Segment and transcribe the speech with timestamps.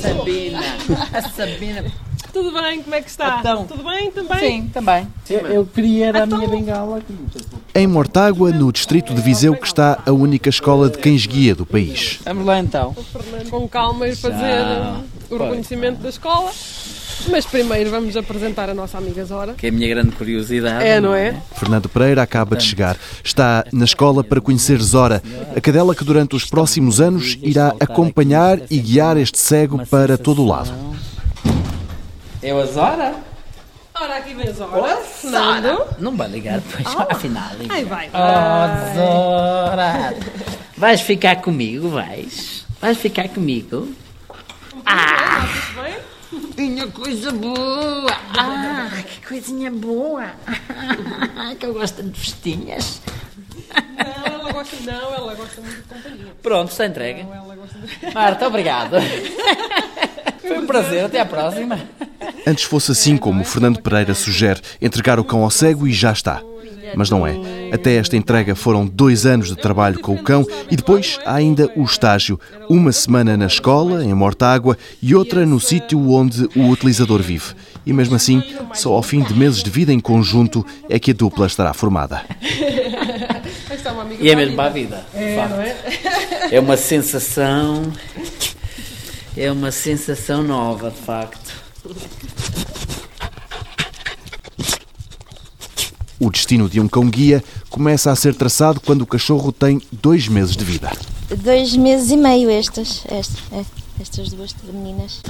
[0.00, 0.60] Sabina.
[1.12, 1.84] A Sabina.
[2.32, 3.38] Tudo bem, como é que está?
[3.40, 3.66] Então.
[3.66, 4.38] Tudo bem também?
[4.38, 5.08] Sim, também.
[5.28, 7.16] Eu, eu queria era a minha bengala aqui.
[7.74, 12.20] Em Mortágua, no distrito de Viseu, que está a única escola de cães-guia do país.
[12.24, 12.94] Vamos lá então.
[13.50, 15.00] Com calma e fazer Já.
[15.30, 16.50] o reconhecimento da escola.
[17.28, 19.54] Mas primeiro vamos apresentar a nossa amiga Zora.
[19.54, 20.84] Que é a minha grande curiosidade.
[20.84, 21.36] É, não é?
[21.54, 22.96] Fernando Pereira acaba de chegar.
[23.24, 25.22] Está na escola para conhecer Zora,
[25.56, 30.42] a cadela que durante os próximos anos irá acompanhar e guiar este cego para todo
[30.42, 30.72] o lado.
[32.42, 33.14] É a Zora?
[33.98, 34.96] Ora, aqui vem Zora.
[34.98, 35.86] Fernando.
[35.98, 37.50] Não vai ligar depois, afinal.
[37.58, 37.74] liga.
[37.74, 38.10] Ai, vai.
[38.12, 40.14] Oh, Zora!
[40.76, 42.66] Vais ficar comigo, vais?
[42.80, 43.88] Vais ficar comigo?
[44.84, 45.46] Ah!
[46.56, 48.12] Minha coisa boa!
[48.38, 50.32] Ah, que coisinha boa!
[51.58, 53.00] que eu gosto de festinhas.
[53.74, 56.32] Não, ela gosta, não, ela gosta muito de companhia.
[56.42, 57.20] Pronto, está entregue.
[57.20, 58.14] Ela gosta de...
[58.14, 58.96] Marta, obrigado.
[60.40, 61.78] Foi um prazer, até à próxima.
[62.46, 66.12] Antes fosse assim como o Fernando Pereira sugere, entregar o cão ao cego e já
[66.12, 66.40] está.
[66.94, 67.36] Mas não é.
[67.72, 71.70] Até esta entrega foram dois anos de trabalho com o cão e depois há ainda
[71.74, 72.38] o estágio.
[72.68, 77.54] Uma semana na escola, em Mortágua, e outra no sítio onde o utilizador vive.
[77.84, 78.42] E mesmo assim,
[78.74, 82.22] só ao fim de meses de vida em conjunto é que a dupla estará formada.
[84.20, 85.06] E é mesmo para a vida.
[85.14, 86.48] É, é?
[86.52, 87.92] É uma sensação.
[89.36, 91.52] É uma sensação nova, de facto.
[96.18, 100.56] O destino de um cão-guia começa a ser traçado quando o cachorro tem dois meses
[100.56, 100.90] de vida.
[101.42, 103.64] Dois meses e meio estas, estas, é,
[104.00, 105.20] estas duas meninas.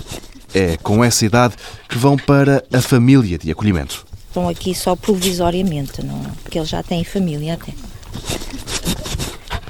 [0.55, 1.55] É com essa idade
[1.89, 4.07] que vão para a família de acolhimento.
[4.29, 7.73] Estão aqui só provisoriamente, não, porque eles já têm família até.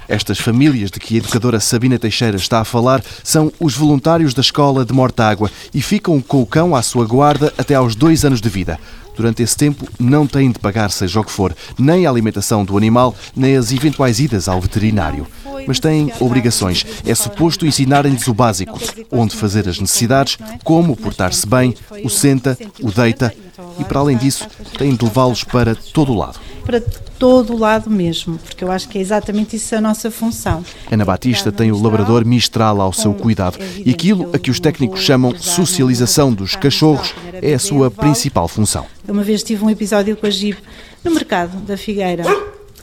[0.09, 4.41] Estas famílias de que a educadora Sabina Teixeira está a falar são os voluntários da
[4.41, 8.41] escola de Mortágua e ficam com o cão à sua guarda até aos dois anos
[8.41, 8.79] de vida.
[9.17, 12.77] Durante esse tempo não têm de pagar seja o que for, nem a alimentação do
[12.77, 15.27] animal, nem as eventuais idas ao veterinário.
[15.67, 16.85] Mas têm obrigações.
[17.05, 18.79] É suposto ensinarem-lhes o básico,
[19.11, 21.75] onde fazer as necessidades, como portar-se bem,
[22.05, 23.35] o senta, o deita
[23.79, 24.47] e, para além disso,
[24.79, 26.39] têm de levá-los para todo o lado.
[26.67, 26.83] Para
[27.19, 30.65] todo o lado mesmo, porque eu acho que é exatamente isso a nossa função.
[30.91, 35.01] Ana Batista tem o labrador Mistral ao seu cuidado e aquilo a que os técnicos
[35.01, 38.85] chamam socialização dos cachorros é a sua principal função.
[39.09, 40.59] Uma vez tive um episódio com a Jeep
[41.05, 42.25] no mercado da Figueira.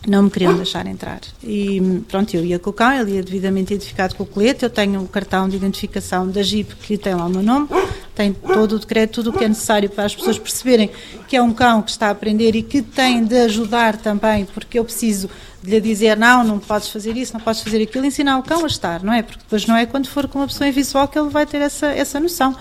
[0.05, 1.21] Não me queriam deixar entrar.
[1.41, 4.63] E pronto, eu ia com o cão, ele ia devidamente identificado com o colete.
[4.63, 7.69] Eu tenho o cartão de identificação da Jeep que tem lá o meu nome,
[8.13, 10.91] tem todo o decreto, tudo o que é necessário para as pessoas perceberem
[11.27, 14.77] que é um cão que está a aprender e que tem de ajudar também, porque
[14.77, 15.29] eu preciso
[15.63, 18.65] de lhe dizer não, não podes fazer isso, não podes fazer aquilo, ensinar o cão
[18.65, 19.21] a estar, não é?
[19.21, 21.87] Porque depois não é quando for com uma pessoa invisual que ele vai ter essa,
[21.87, 22.53] essa noção.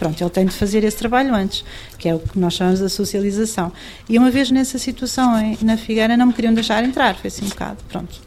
[0.00, 1.62] Pronto, ele tem de fazer esse trabalho antes,
[1.98, 3.70] que é o que nós chamamos de socialização.
[4.08, 7.50] E uma vez nessa situação na Figueira não me queriam deixar entrar, foi assim um
[7.50, 8.18] bocado, pronto.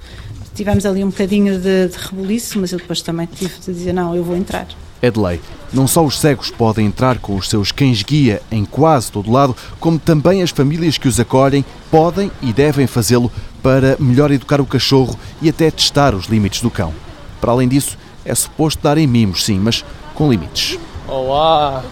[0.53, 4.16] Tivemos ali um bocadinho de, de rebuliço, mas eu depois também tive de dizer não,
[4.16, 4.67] eu vou entrar.
[5.01, 5.41] É de lei.
[5.73, 9.97] Não só os cegos podem entrar com os seus cães-guia em quase todo lado, como
[9.97, 13.31] também as famílias que os acolhem podem e devem fazê-lo
[13.63, 16.94] para melhor educar o cachorro e até testar os limites do cão.
[17.41, 20.78] Para além disso, é suposto darem mimos, sim, mas com limites.
[21.13, 21.84] 走啊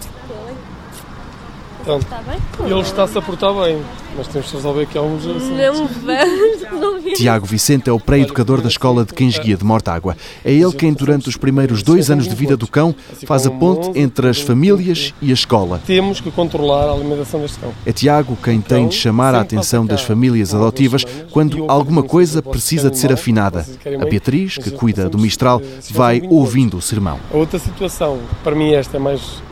[1.84, 1.98] Olá!
[1.98, 2.22] Pronto, Tá
[2.64, 3.82] ele está-se a portar bem,
[4.16, 5.48] mas temos de resolver aqui alguns assuntos.
[5.48, 5.90] Não vamos
[6.70, 7.12] resolver.
[7.14, 10.16] Tiago Vicente é o pré-educador da Escola de Cães-Guia de Mortágua.
[10.44, 12.94] É ele quem, durante os primeiros dois anos de vida do cão,
[13.26, 15.80] faz a ponte entre as famílias e a escola.
[15.84, 17.72] Temos que controlar a alimentação deste cão.
[17.84, 22.90] É Tiago quem tem de chamar a atenção das famílias adotivas quando alguma coisa precisa
[22.90, 23.66] de ser afinada.
[24.00, 25.60] A Beatriz, que cuida do Mistral,
[25.90, 27.18] vai ouvindo o sermão.
[27.32, 29.42] A outra situação, para mim esta é mais,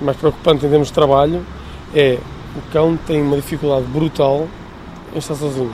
[0.00, 1.44] mais preocupante em termos de trabalho,
[1.94, 2.18] é
[2.56, 4.46] o cão tem uma dificuldade brutal
[5.14, 5.70] em estar sozinho.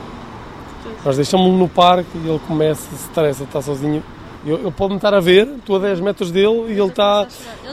[1.05, 4.03] Nós deixamos-lo no parque e ele começa, se estressa, está sozinho.
[4.44, 7.27] Eu- Ele pode-me estar a ver, estou a 10 metros dele e ele está,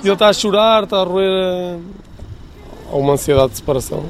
[0.04, 1.30] ele está a chorar, está a roer.
[1.30, 1.78] a-
[2.92, 4.04] Há uma ansiedade de separação.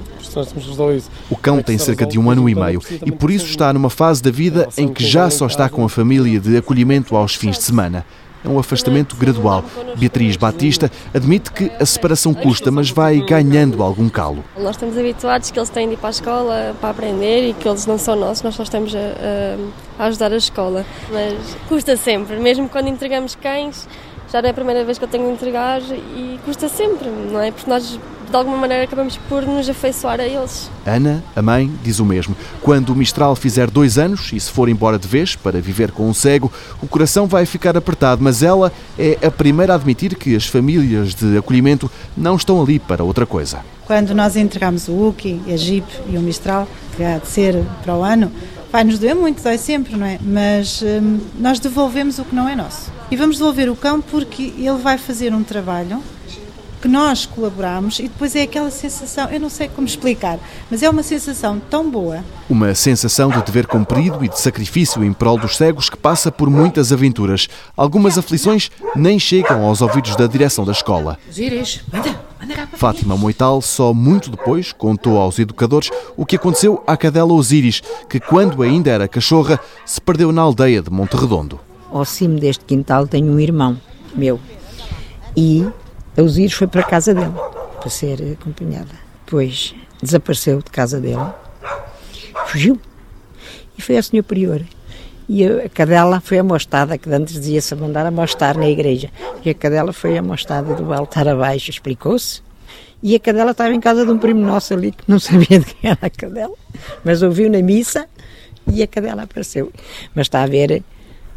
[1.29, 4.23] O cão tem cerca de um ano e meio e por isso está numa fase
[4.23, 7.63] da vida em que já só está com a família de acolhimento aos fins de
[7.63, 8.05] semana.
[8.43, 9.63] É um afastamento gradual.
[9.97, 14.43] Beatriz Batista admite que a separação custa, mas vai ganhando algum calo.
[14.57, 17.67] Nós estamos habituados que eles têm de ir para a escola para aprender e que
[17.67, 18.99] eles não são nossos, nós só estamos a,
[19.99, 20.85] a- ajudar a escola.
[21.11, 21.35] Mas
[21.67, 23.87] custa sempre, mesmo quando entregamos cães,
[24.31, 27.41] já não é a primeira vez que eu tenho de entregar e custa sempre, não
[27.41, 27.51] é?
[27.51, 30.69] Porque nós de alguma maneira acabamos por nos afeiçoar a eles.
[30.85, 32.35] Ana, a mãe, diz o mesmo.
[32.61, 36.07] Quando o Mistral fizer dois anos e se for embora de vez para viver com
[36.07, 40.35] um cego, o coração vai ficar apertado, mas ela é a primeira a admitir que
[40.35, 43.59] as famílias de acolhimento não estão ali para outra coisa.
[43.85, 47.95] Quando nós entregamos o UKI, a Jeep e o Mistral, que há de ser para
[47.95, 48.31] o ano,
[48.71, 50.19] vai nos doer muito, dói sempre, não é?
[50.21, 52.91] Mas hum, nós devolvemos o que não é nosso.
[53.09, 56.03] E vamos devolver o cão porque ele vai fazer um trabalho
[56.81, 60.39] que nós colaboramos e depois é aquela sensação, eu não sei como explicar,
[60.71, 62.23] mas é uma sensação tão boa.
[62.49, 66.49] Uma sensação de dever cumprido e de sacrifício em prol dos cegos que passa por
[66.49, 67.47] muitas aventuras.
[67.75, 71.17] Algumas aflições nem chegam aos ouvidos da direção da escola.
[72.75, 78.19] Fátima Moital só muito depois contou aos educadores o que aconteceu à cadela Osíris, que
[78.19, 81.59] quando ainda era cachorra se perdeu na aldeia de Monte Redondo.
[81.91, 83.77] Ao cimo deste quintal tenho um irmão
[84.15, 84.39] meu
[85.35, 85.65] e
[86.19, 87.33] a Osíris foi para a casa dele
[87.79, 88.91] para ser acompanhada.
[89.25, 91.25] Depois desapareceu de casa dele,
[92.47, 92.79] fugiu
[93.77, 94.61] e foi ao senhor prior.
[95.27, 99.11] E a cadela foi amostada, que antes dizia-se mandar amostar na igreja.
[99.45, 102.41] E a cadela foi amostada do altar abaixo, explicou-se.
[103.01, 105.65] E a cadela estava em casa de um primo nosso ali, que não sabia de
[105.65, 106.55] quem era a cadela,
[107.03, 108.07] mas ouviu na missa
[108.73, 109.71] e a cadela apareceu.
[110.15, 110.83] Mas está a ver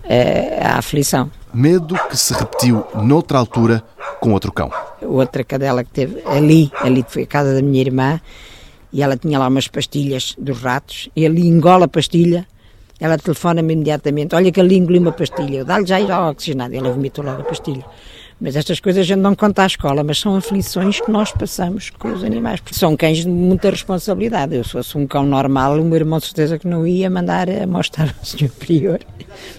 [0.05, 1.31] eh, a aflição.
[1.55, 3.85] Medo que se repetiu noutra altura
[4.21, 4.71] com outro cão.
[5.03, 8.21] Outra cadela que teve ali, ali foi a casa da minha irmã,
[8.91, 12.47] e ela tinha lá umas pastilhas dos ratos, e ali engola a pastilha,
[12.99, 16.91] ela telefona-me imediatamente, olha que ali engoli uma pastilha, dá-lhe já ir ao oxigenado, ela
[16.91, 17.85] vomitou logo a pastilha.
[18.43, 21.91] Mas estas coisas a gente não conta à escola, mas são aflições que nós passamos
[21.91, 22.59] com os animais.
[22.59, 24.57] Porque são cães de muita responsabilidade.
[24.57, 27.49] Eu, se fosse um cão normal, o meu irmão de certeza que não ia mandar
[27.49, 28.99] a mostrar ao senhor prior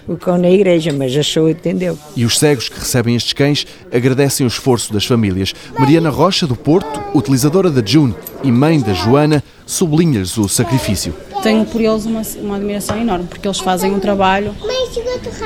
[0.06, 1.98] o cão na igreja, mas achou e entendeu.
[2.14, 5.54] E os cegos que recebem estes cães agradecem o esforço das famílias.
[5.78, 11.14] Mariana Rocha, do Porto, utilizadora da June e mãe da Joana, sublinha-lhes o sacrifício.
[11.42, 14.54] Tenho por eles uma, uma admiração enorme, porque eles fazem um trabalho.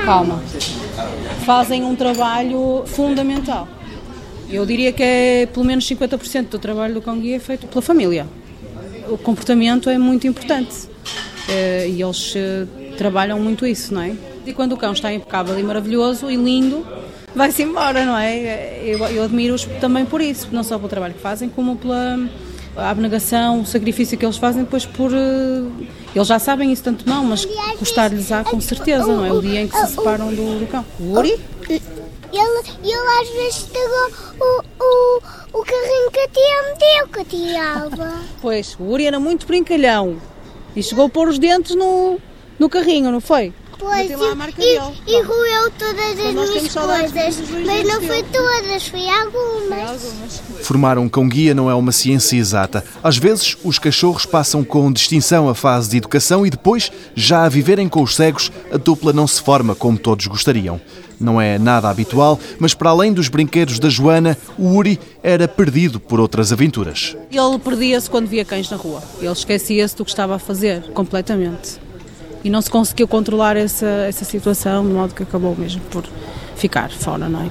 [0.03, 0.41] Calma.
[1.45, 3.67] Fazem um trabalho fundamental.
[4.49, 7.81] Eu diria que é pelo menos 50% do trabalho do cão guia é feito pela
[7.81, 8.27] família.
[9.07, 10.87] O comportamento é muito importante
[11.47, 12.65] eh, e eles eh,
[12.97, 14.15] trabalham muito isso, não é?
[14.45, 16.85] E quando o cão está impecável e maravilhoso e lindo,
[17.35, 18.81] vai-se embora, não é?
[18.83, 22.17] Eu, eu admiro-os também por isso, não só pelo trabalho que fazem, como pela
[22.75, 25.11] a abnegação, o sacrifício que eles fazem depois por.
[25.13, 25.85] eh,
[26.15, 27.45] Eles já sabem isso tanto não, mas
[27.77, 29.31] custar-lhes á com certeza, não é?
[29.31, 30.85] O dia em que se separam do, do cão.
[30.99, 31.39] O Uri?
[31.69, 37.19] Ele, ele às vezes estragou o, o, o carrinho que a tia me deu, que
[37.21, 38.13] a tia Alba.
[38.41, 40.17] Pois, o Uri era muito brincalhão
[40.75, 42.19] e chegou a pôr os dentes no,
[42.59, 43.51] no carrinho, não foi?
[43.79, 44.93] Pois, Bateu lá a marca e, dele.
[45.07, 50.41] e, e roeu todas as Então nós minhas coisas, mas não foi todas, foi algumas.
[50.63, 52.83] Formar um cão-guia não é uma ciência exata.
[53.01, 57.49] Às vezes, os cachorros passam com distinção a fase de educação e depois, já a
[57.49, 60.79] viverem com os cegos, a dupla não se forma como todos gostariam.
[61.17, 65.99] Não é nada habitual, mas para além dos brinquedos da Joana, o Uri era perdido
[65.99, 67.15] por outras aventuras.
[67.31, 69.01] Ele perdia-se quando via cães na rua.
[69.21, 71.79] Ele esquecia-se do que estava a fazer, completamente.
[72.43, 76.05] E não se conseguiu controlar essa, essa situação, de modo que acabou mesmo por
[76.55, 77.49] ficar fora, não é?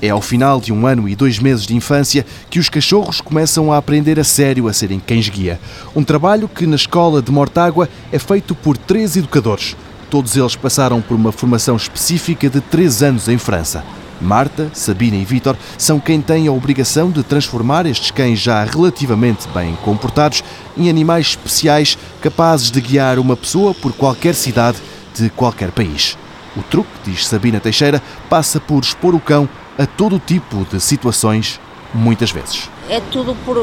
[0.00, 3.72] É ao final de um ano e dois meses de infância que os cachorros começam
[3.72, 5.58] a aprender a sério a serem cães-guia.
[5.94, 9.74] Um trabalho que na escola de Mortágua é feito por três educadores.
[10.10, 13.82] Todos eles passaram por uma formação específica de três anos em França.
[14.20, 19.46] Marta, Sabina e Vítor são quem tem a obrigação de transformar estes cães já relativamente
[19.48, 20.42] bem comportados
[20.76, 24.78] em animais especiais capazes de guiar uma pessoa por qualquer cidade
[25.14, 26.16] de qualquer país.
[26.56, 31.60] O truque, diz Sabina Teixeira, passa por expor o cão a todo tipo de situações,
[31.92, 32.70] muitas vezes.
[32.88, 33.56] é tudo por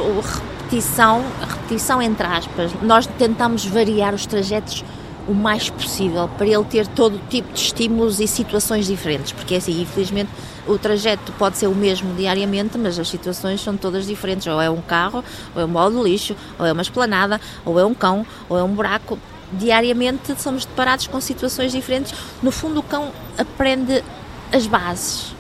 [0.74, 2.72] repetição, repetição entre aspas.
[2.82, 4.84] Nós tentamos variar os trajetos
[5.28, 9.82] o mais possível para ele ter todo tipo de estímulos e situações diferentes, porque assim,
[9.82, 10.30] infelizmente,
[10.68, 14.70] o trajeto pode ser o mesmo diariamente, mas as situações são todas diferentes, ou é
[14.70, 15.24] um carro,
[15.56, 18.58] ou é um balde de lixo, ou é uma esplanada, ou é um cão, ou
[18.58, 19.20] é um buraco.
[19.52, 22.14] Diariamente somos deparados com situações diferentes.
[22.42, 24.04] No fundo, o cão aprende
[24.52, 25.36] as bases.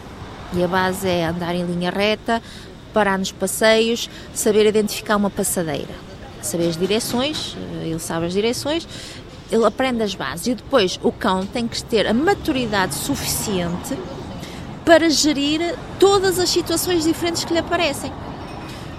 [0.53, 2.41] E a base é andar em linha reta,
[2.93, 5.93] parar nos passeios, saber identificar uma passadeira,
[6.41, 8.87] saber as direções, eh, ele sabe as direções,
[9.53, 13.95] ele aprende as bases e depois o cão tem que ter a maturidade suficiente
[14.83, 18.11] para gerir todas as situações diferentes que lhe aparecem.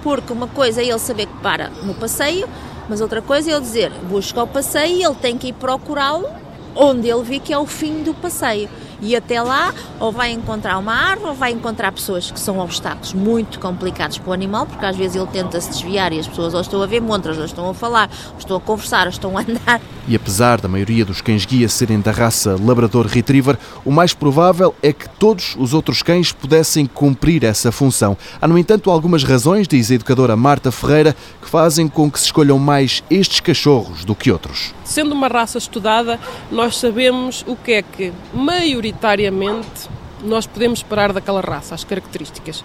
[0.01, 2.49] Porque uma coisa é ele saber que para no passeio,
[2.89, 6.29] mas outra coisa é ele dizer busca o passeio e ele tem que ir procurá-lo
[6.77, 8.69] onde ele vê que é o fim do passeio.
[9.01, 13.13] E até lá, ou vai encontrar uma árvore, ou vai encontrar pessoas que são obstáculos
[13.13, 16.55] muito complicados para o animal, porque às vezes ele tenta se desviar e as pessoas
[16.55, 19.37] ou estão a ver montras, ou estão a falar, ou estão a conversar, ou estão
[19.37, 19.81] a andar.
[20.07, 24.93] E apesar da maioria dos cães-guia serem da raça Labrador Retriever, o mais provável é
[24.93, 28.17] que todos os outros cães pudessem cumprir essa função.
[28.41, 32.27] Há, no entanto, algumas razões, diz a educadora Marta Ferreira, que fazem com que se
[32.27, 34.75] escolham mais estes cachorros do que outros.
[34.85, 36.21] Sendo uma raça estudada,
[36.53, 39.89] nós sabemos o que é que, maioritariamente,
[40.23, 42.63] nós podemos esperar daquela raça, as características.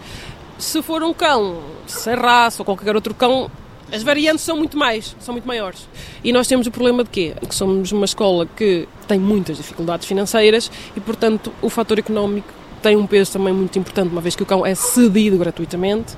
[0.57, 3.49] Se for um cão sem raça ou qualquer outro cão,
[3.91, 5.87] as variantes são muito mais, são muito maiores.
[6.21, 7.33] E nós temos o problema de quê?
[7.47, 12.49] Que somos uma escola que tem muitas dificuldades financeiras e, portanto, o fator económico
[12.81, 16.15] tem um peso também muito importante, uma vez que o cão é cedido gratuitamente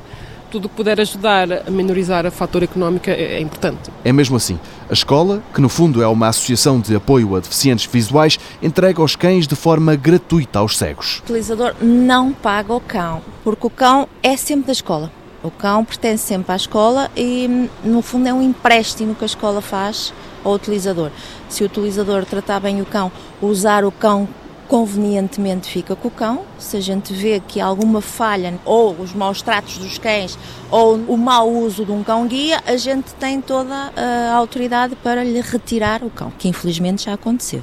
[0.52, 3.90] tudo o que puder ajudar a minorizar o fator económico é, é importante.
[4.04, 4.60] É mesmo assim.
[4.90, 9.16] A escola, que no fundo é uma associação de apoio a deficientes visuais, entrega os
[9.16, 11.20] cães de forma gratuita aos cegos.
[11.20, 15.12] O utilizador não paga o cão, porque o cão é sempre da escola.
[15.42, 19.62] O cão pertence sempre à escola e, no fundo, é um empréstimo que a escola
[19.62, 21.10] faz ao utilizador.
[21.50, 24.28] Se o utilizador tratar bem o cão, usar o cão
[24.72, 26.46] convenientemente fica com o cão.
[26.58, 30.96] Se a gente vê que há alguma falha, ou os maus tratos dos cães, ou
[30.96, 36.02] o mau uso de um cão-guia, a gente tem toda a autoridade para lhe retirar
[36.06, 37.62] o cão, que infelizmente já aconteceu.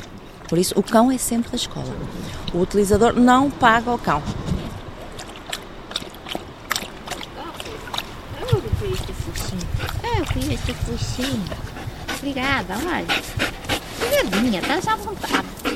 [0.50, 1.96] Por isso, o cão é sempre da escola.
[2.52, 4.22] O utilizador não paga o cão.
[10.84, 11.44] Focinho.
[12.18, 13.06] Obrigada, olha.
[13.96, 15.67] Obrigadinha, estás à vontade.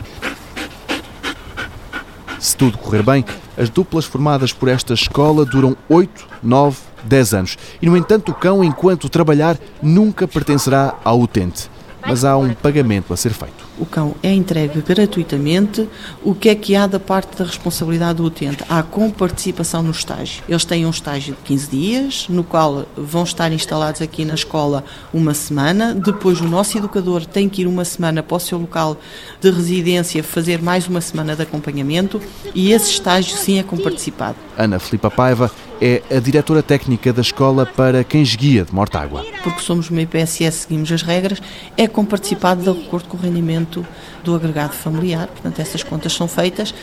[2.42, 3.24] Se tudo correr bem,
[3.56, 7.58] as duplas formadas por esta escola duram 8, 9, 10 anos.
[7.80, 11.70] E, no entanto, o cão, enquanto trabalhar, nunca pertencerá ao utente.
[12.06, 13.72] Mas há um pagamento a ser feito.
[13.78, 15.88] O cão é entregue gratuitamente.
[16.22, 18.62] O que é que há da parte da responsabilidade do utente?
[18.68, 20.42] Há com participação no estágio.
[20.48, 24.84] Eles têm um estágio de 15 dias, no qual vão estar instalados aqui na escola
[25.12, 25.94] uma semana.
[25.94, 28.96] Depois, o nosso educador tem que ir uma semana para o seu local
[29.40, 32.20] de residência fazer mais uma semana de acompanhamento.
[32.54, 34.36] E esse estágio, sim, é com participado.
[34.56, 39.24] Ana Filipa Paiva é a diretora técnica da escola para Cães Guia de Mortágua.
[39.42, 41.42] Porque somos uma IPSS, seguimos as regras,
[41.76, 43.86] é com participado de acordo com o rendimento
[44.24, 46.74] do agregado familiar, portanto essas contas são feitas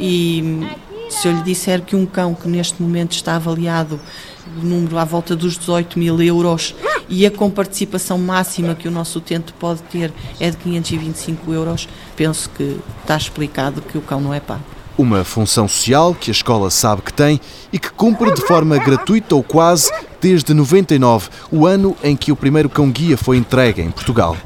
[0.00, 0.66] e
[1.08, 4.00] se eu lhe disser que um cão que neste momento está avaliado
[4.60, 6.74] o número à volta dos 18 mil euros
[7.08, 12.50] e a comparticipação máxima que o nosso utente pode ter é de 525 euros, penso
[12.50, 14.75] que está explicado que o cão não é pago.
[14.98, 17.38] Uma função social que a escola sabe que tem
[17.70, 22.36] e que cumpre de forma gratuita ou quase desde 99, o ano em que o
[22.36, 24.36] primeiro cão-guia foi entregue em Portugal.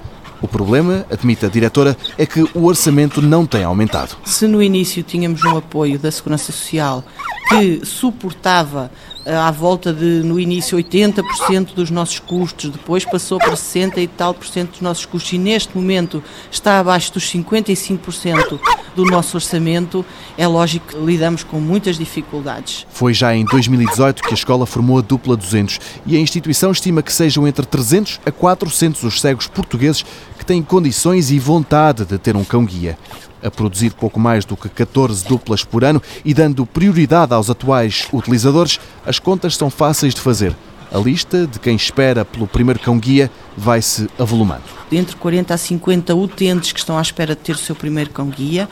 [0.42, 4.16] O problema, admite a diretora, é que o orçamento não tem aumentado.
[4.24, 7.04] Se no início tínhamos um apoio da Segurança Social
[7.50, 8.92] que suportava
[9.26, 14.06] eh, à volta de, no início, 80% dos nossos custos, depois passou para 60% e
[14.06, 15.32] tal por cento dos nossos custos.
[15.32, 18.60] E neste momento está abaixo dos 55%
[18.94, 20.06] do nosso orçamento,
[20.38, 22.86] é lógico que lidamos com muitas dificuldades.
[22.88, 27.02] Foi já em 2018 que a escola formou a dupla 200 e a instituição estima
[27.02, 30.04] que sejam entre 300 a 400 os cegos portugueses
[30.38, 32.96] que têm condições e vontade de ter um cão-guia
[33.42, 38.06] a produzir pouco mais do que 14 duplas por ano e dando prioridade aos atuais
[38.12, 40.54] utilizadores, as contas são fáceis de fazer.
[40.92, 44.64] A lista de quem espera pelo primeiro cão-guia vai-se avolumando.
[44.90, 48.68] Entre 40 a 50 utentes que estão à espera de ter o seu primeiro cão-guia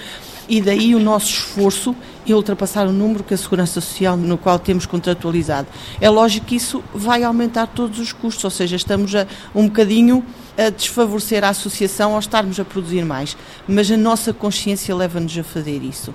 [0.48, 1.94] e daí o nosso esforço
[2.26, 5.68] em ultrapassar o número que a Segurança Social no qual temos contratualizado.
[6.00, 10.24] É lógico que isso vai aumentar todos os custos, ou seja, estamos a, um bocadinho
[10.58, 13.36] a desfavorecer a associação ao estarmos a produzir mais,
[13.66, 16.12] mas a nossa consciência leva-nos a fazer isso.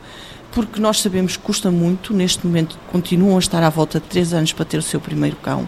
[0.52, 4.34] Porque nós sabemos que custa muito, neste momento continuam a estar à volta de 3
[4.34, 5.68] anos para ter o seu primeiro cão.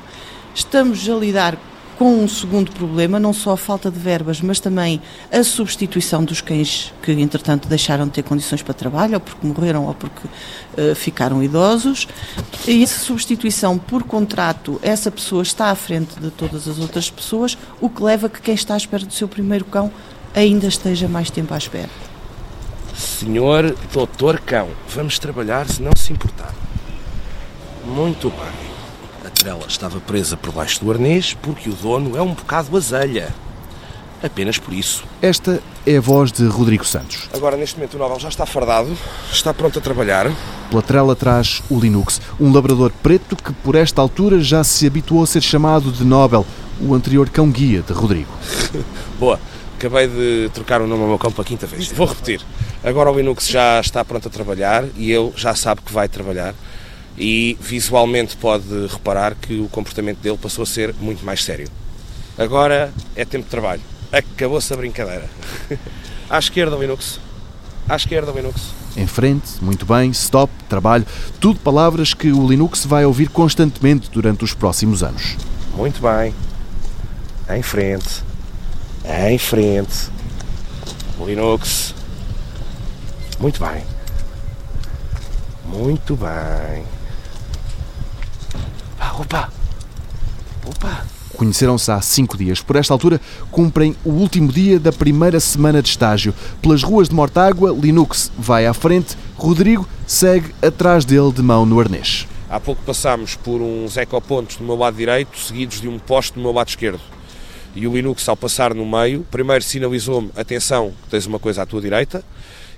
[0.54, 1.58] Estamos a lidar
[1.98, 6.42] com um segundo problema, não só a falta de verbas, mas também a substituição dos
[6.42, 10.96] cães que, entretanto, deixaram de ter condições para trabalho, ou porque morreram, ou porque uh,
[10.96, 12.08] ficaram idosos.
[12.68, 17.58] E essa substituição por contrato, essa pessoa está à frente de todas as outras pessoas,
[17.80, 19.92] o que leva a que quem está à espera do seu primeiro cão
[20.34, 21.90] ainda esteja mais tempo à espera.
[22.96, 26.54] Senhor Doutor Cão, vamos trabalhar se não se importar.
[27.86, 28.65] Muito bem.
[29.46, 33.32] A trela estava presa por baixo do arnês porque o dono é um bocado azelha.
[34.24, 35.04] Apenas por isso.
[35.22, 37.30] Esta é a voz de Rodrigo Santos.
[37.32, 38.98] Agora, neste momento, o Nobel já está fardado,
[39.32, 40.32] está pronto a trabalhar.
[40.72, 45.22] Pela trela traz o Linux, um labrador preto que, por esta altura, já se habituou
[45.22, 46.44] a ser chamado de Nobel,
[46.82, 48.32] o anterior cão-guia de Rodrigo.
[49.20, 49.40] Boa.
[49.78, 51.90] Acabei de trocar o nome ao meu cão pela quinta vez.
[51.90, 52.42] Vou repetir.
[52.84, 56.56] Agora o Linux já está pronto a trabalhar e ele já sabe que vai trabalhar
[57.18, 61.70] e visualmente pode reparar que o comportamento dele passou a ser muito mais sério.
[62.38, 63.82] Agora é tempo de trabalho.
[64.12, 65.30] Acabou-se a brincadeira.
[66.28, 67.20] À esquerda, Linux.
[67.88, 68.74] À esquerda, Linux.
[68.98, 71.06] Em frente, muito bem, stop, trabalho,
[71.40, 75.38] tudo palavras que o Linux vai ouvir constantemente durante os próximos anos.
[75.76, 76.34] Muito bem.
[77.48, 78.24] Em frente.
[79.06, 80.10] Em frente.
[81.24, 81.94] Linux.
[83.40, 83.84] Muito bem.
[85.66, 86.95] Muito bem.
[89.18, 89.50] Opa!
[90.66, 91.06] Opa!
[91.38, 92.62] Conheceram-se há cinco dias.
[92.62, 93.20] Por esta altura,
[93.50, 96.34] cumprem o último dia da primeira semana de estágio.
[96.62, 101.80] Pelas ruas de Mortágua, Linux vai à frente, Rodrigo segue atrás dele de mão no
[101.80, 102.28] arnês.
[102.50, 106.42] Há pouco passámos por uns ecopontos do meu lado direito, seguidos de um poste do
[106.42, 107.02] meu lado esquerdo.
[107.76, 111.82] E o Linux, ao passar no meio, primeiro sinalizou-me: atenção, tens uma coisa à tua
[111.82, 112.24] direita,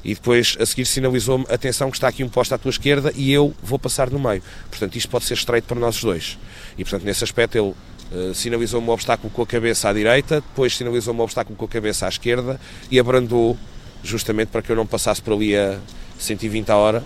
[0.04, 3.32] e depois a seguir sinalizou-me: atenção, que está aqui um poste à tua esquerda e
[3.32, 4.42] eu vou passar no meio.
[4.70, 6.38] Portanto, isto pode ser estreito para nós dois.
[6.78, 7.74] E, portanto, nesse aspecto, ele
[8.10, 11.68] Uh, sinalizou-me um obstáculo com a cabeça à direita, depois sinalizou-me um obstáculo com a
[11.68, 12.58] cabeça à esquerda
[12.90, 13.58] e abrandou
[14.02, 15.78] justamente para que eu não passasse por ali a
[16.18, 17.04] 120 a hora,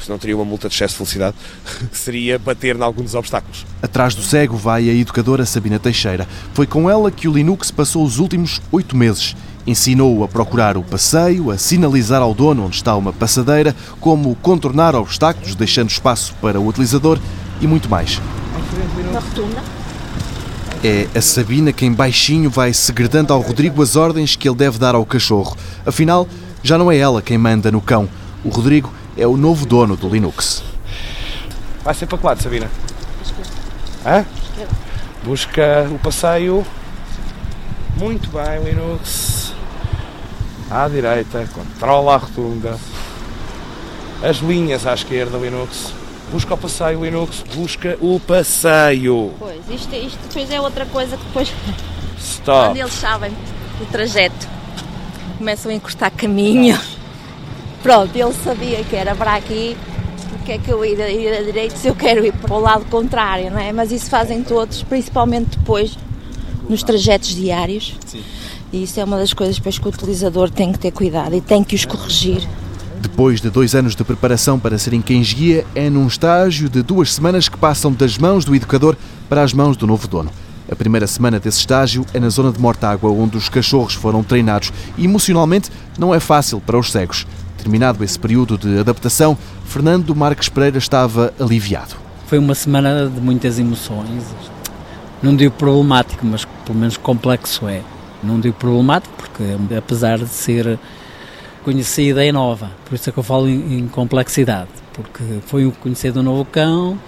[0.00, 1.36] senão teria uma multa de excesso de velocidade,
[1.90, 3.66] que seria bater em alguns obstáculos.
[3.82, 6.26] Atrás do cego vai a educadora Sabina Teixeira.
[6.54, 9.36] Foi com ela que o Linux passou os últimos oito meses.
[9.68, 14.94] Ensinou-o a procurar o passeio, a sinalizar ao dono onde está uma passadeira, como contornar
[14.94, 17.18] obstáculos, deixando espaço para o utilizador
[17.60, 18.18] e muito mais.
[20.82, 24.94] É a Sabina quem baixinho vai segredando ao Rodrigo as ordens que ele deve dar
[24.94, 25.54] ao cachorro.
[25.84, 26.26] Afinal,
[26.62, 28.08] já não é ela quem manda no cão.
[28.42, 30.62] O Rodrigo é o novo dono do Linux.
[31.84, 32.70] Vai ser para que lado, Sabina?
[34.06, 34.24] Hã?
[35.22, 36.64] Busca o passeio.
[37.98, 39.47] Muito bem, Linux.
[40.70, 42.78] À direita, controla a rotunda.
[44.22, 45.92] As linhas à esquerda, Linux.
[46.30, 47.42] Busca o passeio, Linux.
[47.54, 49.32] Busca o passeio.
[49.38, 51.52] Pois, isto, isto depois é outra coisa que depois.
[52.18, 52.68] Stop.
[52.68, 53.32] Quando eles sabem
[53.80, 54.46] o trajeto,
[55.38, 56.78] começam a encurtar caminho.
[57.82, 59.74] Pronto, ele sabia que era para aqui,
[60.30, 62.84] porque é que eu ir, ir à direita se eu quero ir para o lado
[62.86, 63.72] contrário, não é?
[63.72, 65.96] Mas isso fazem todos, principalmente depois
[66.68, 67.96] nos trajetos diários.
[68.04, 68.22] Sim.
[68.72, 71.40] E isso é uma das coisas depois que o utilizador tem que ter cuidado e
[71.40, 72.46] tem que os corrigir.
[73.00, 77.14] Depois de dois anos de preparação para serem quem guia, é num estágio de duas
[77.14, 78.96] semanas que passam das mãos do educador
[79.28, 80.30] para as mãos do novo dono.
[80.70, 84.70] A primeira semana desse estágio é na zona de Mortágua, onde os cachorros foram treinados
[84.98, 87.26] e emocionalmente não é fácil para os cegos.
[87.56, 91.96] Terminado esse período de adaptação, Fernando Marques Pereira estava aliviado.
[92.26, 94.22] Foi uma semana de muitas emoções.
[95.22, 97.82] Não digo problemático, mas pelo menos complexo é.
[98.22, 99.44] Não digo problemático porque,
[99.76, 100.78] apesar de ser
[101.64, 102.70] conhecida, é nova.
[102.84, 104.70] Por isso é que eu falo em, em complexidade.
[104.92, 106.98] Porque foi o conhecer do novo cão,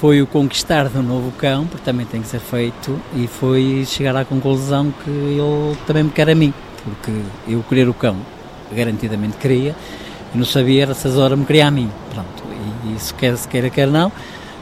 [0.00, 4.16] foi o conquistar do novo cão, porque também tem que ser feito, e foi chegar
[4.16, 6.52] à conclusão que ele também me quer a mim.
[6.82, 7.12] Porque
[7.46, 8.16] eu querer o cão,
[8.74, 9.74] garantidamente queria,
[10.34, 11.90] e não sabia se as horas me queria a mim.
[12.12, 12.42] Pronto,
[12.86, 14.10] e isso quer se queira, quer não,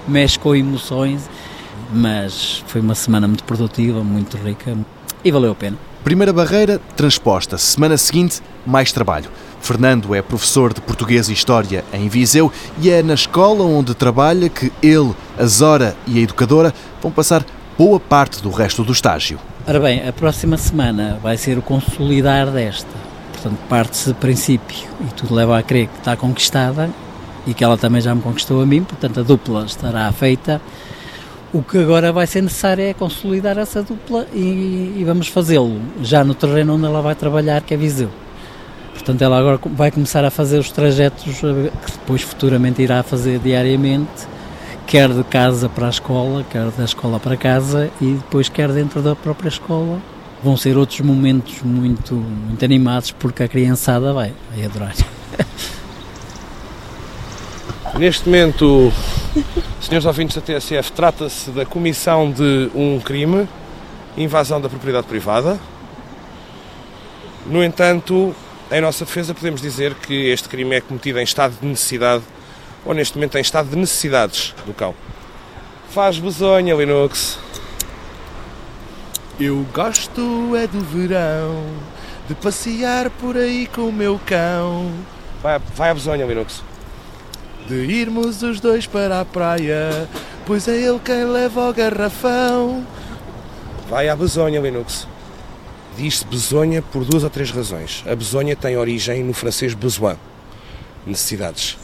[0.07, 1.29] mexe com emoções,
[1.93, 4.77] mas foi uma semana muito produtiva, muito rica
[5.25, 5.88] e valeu a pena.
[6.05, 7.59] Primeira barreira transposta.
[7.59, 9.31] Semana seguinte, mais trabalho.
[9.61, 14.49] Fernando é professor de português e história em Viseu e é na escola onde trabalha
[14.49, 17.45] que ele, a Zora e a educadora vão passar
[17.77, 19.39] boa parte do resto do estágio.
[19.67, 22.89] Ora bem, a próxima semana vai ser o consolidar desta.
[23.33, 26.89] Portanto, parte-se de princípio e tudo leva a crer que está conquistada
[27.47, 30.61] e que ela também já me conquistou a mim, portanto a dupla estará feita.
[31.51, 36.23] O que agora vai ser necessário é consolidar essa dupla e, e vamos fazê-lo já
[36.23, 38.11] no terreno onde ela vai trabalhar, que é Viseu.
[38.93, 44.29] Portanto, ela agora vai começar a fazer os trajetos que depois futuramente irá fazer diariamente,
[44.87, 49.01] quer de casa para a escola, quer da escola para casa e depois quer dentro
[49.01, 50.01] da própria escola.
[50.43, 54.95] Vão ser outros momentos muito, muito animados porque a criançada vai, vai adorar.
[57.99, 58.93] Neste momento,
[59.81, 63.49] senhores ouvintes da TSF, trata-se da comissão de um crime,
[64.17, 65.59] invasão da propriedade privada.
[67.47, 68.35] No entanto,
[68.71, 72.23] em nossa defesa podemos dizer que este crime é cometido em estado de necessidade,
[72.85, 74.95] ou neste momento em estado de necessidades do cão.
[75.91, 77.39] Faz besonha, Linux.
[79.41, 81.65] Eu gosto é do verão,
[82.29, 84.93] de passear por aí com o meu cão.
[85.43, 86.63] Vai, vai à besonha, Linux.
[87.69, 90.09] De irmos os dois para a praia,
[90.47, 92.83] pois é ele quem leva o garrafão.
[93.91, 95.07] Vai à besonha, Linux.
[95.95, 98.03] Diz-se besonha por duas ou três razões.
[98.11, 100.17] A besonha tem origem no francês besoin,
[101.07, 101.77] necessidades.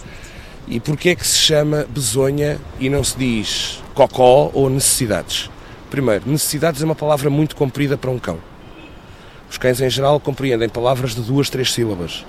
[0.66, 5.50] E porquê é que se chama besonha e não se diz cocó ou necessidades?
[5.90, 8.38] Primeiro, necessidades é uma palavra muito comprida para um cão.
[9.50, 12.24] Os cães em geral compreendem palavras de duas, três sílabas.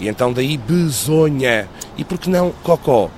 [0.00, 1.68] E então daí besonha.
[1.96, 3.10] E por que não cocó?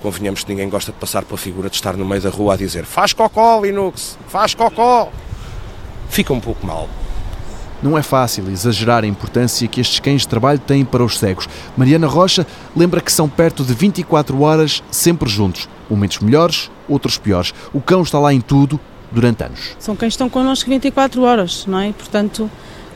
[0.00, 2.56] Convenhamos que ninguém gosta de passar pela figura de estar no meio da rua a
[2.56, 5.10] dizer faz cocó, Linux, faz cocó.
[6.08, 6.88] Fica um pouco mal.
[7.82, 11.48] Não é fácil exagerar a importância que estes cães de trabalho têm para os cegos.
[11.76, 15.68] Mariana Rocha lembra que são perto de 24 horas sempre juntos.
[15.90, 17.52] Momentos melhores, outros piores.
[17.72, 18.78] O cão está lá em tudo
[19.10, 19.76] durante anos.
[19.80, 21.92] São cães que estão connosco 24 horas, não é?
[21.92, 22.48] Portanto,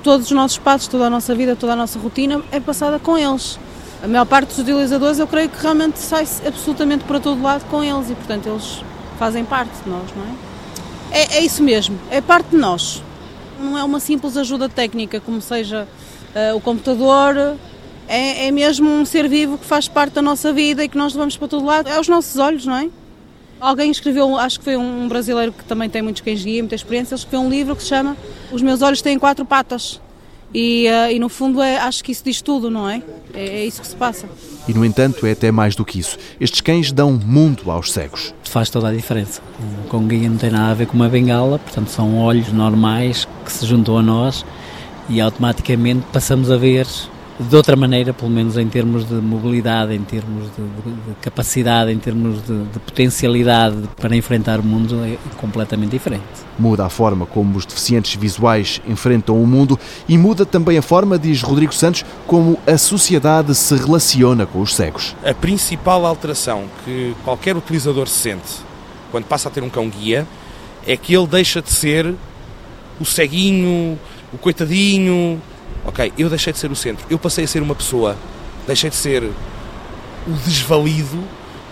[0.04, 3.18] todos os nossos passos, toda a nossa vida, toda a nossa rotina é passada com
[3.18, 3.58] eles.
[4.06, 7.82] A maior parte dos utilizadores eu creio que realmente sai absolutamente para todo lado com
[7.82, 8.80] eles e, portanto, eles
[9.18, 11.18] fazem parte de nós, não é?
[11.18, 13.02] É, é isso mesmo, é parte de nós.
[13.58, 15.88] Não é uma simples ajuda técnica, como seja
[16.36, 17.56] uh, o computador,
[18.06, 21.12] é, é mesmo um ser vivo que faz parte da nossa vida e que nós
[21.12, 21.88] levamos para todo lado.
[21.88, 22.88] É os nossos olhos, não é?
[23.58, 27.16] Alguém escreveu, acho que foi um brasileiro que também tem muitos cães guia, muita experiência,
[27.16, 28.16] ele escreveu um livro que se chama
[28.52, 30.00] Os Meus Olhos Têm Quatro Patas.
[30.58, 33.02] E, uh, e, no fundo é, acho que isso diz tudo, não é?
[33.34, 33.46] é?
[33.46, 33.66] é?
[33.66, 34.26] isso que se passa.
[34.66, 36.16] E no entanto é até mais do que isso.
[36.40, 38.32] Estes cães dão mundo aos cegos.
[38.42, 39.42] Faz toda a diferença.
[39.90, 43.52] Com guia não tem nada a ver com uma bengala, portanto são olhos normais que
[43.52, 44.46] se juntam a nós
[45.10, 46.86] e automaticamente passamos a ver
[47.38, 51.92] de outra maneira, pelo menos em termos de mobilidade, em termos de, de, de capacidade,
[51.92, 56.24] em termos de, de, potencialidade para enfrentar o mundo, é completamente diferente.
[56.58, 61.18] Muda a forma como os deficientes visuais enfrentam o mundo e muda também a forma,
[61.18, 65.14] diz Rodrigo Santos, como a sociedade se relaciona com os cegos.
[65.24, 68.64] A principal alteração que qualquer utilizador sente
[69.10, 70.26] quando passa a ter um cão-guia
[70.86, 72.14] é que ele deixa de ser
[72.98, 73.98] o ceguinho,
[74.32, 75.40] o coitadinho,
[75.86, 78.16] ok, eu deixei de ser o centro, eu passei a ser uma pessoa,
[78.66, 79.22] deixei de ser
[80.26, 81.22] o desvalido,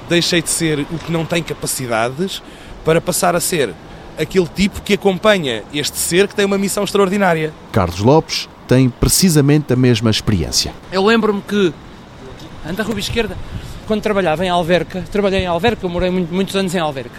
[0.09, 2.41] deixei de ser o que não tem capacidades,
[2.85, 3.75] para passar a ser
[4.19, 7.53] aquele tipo que acompanha este ser que tem uma missão extraordinária.
[7.73, 10.73] Carlos Lopes tem precisamente a mesma experiência.
[10.93, 11.73] Eu lembro-me que,
[12.67, 13.37] anda a rua esquerda,
[13.87, 17.19] quando trabalhava em Alverca, trabalhei em Alverca, eu morei muito, muitos anos em Alverca.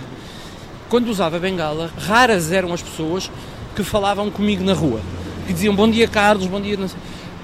[0.88, 3.30] Quando usava bengala, raras eram as pessoas
[3.76, 5.02] que falavam comigo na rua
[5.46, 6.76] que diziam bom dia Carlos, bom dia.
[6.76, 6.98] Não sei.